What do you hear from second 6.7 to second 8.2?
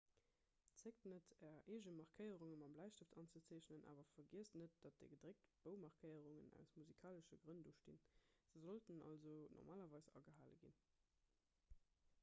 musikalesche grënn do stinn